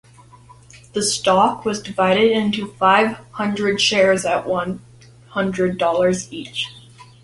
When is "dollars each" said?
5.77-6.73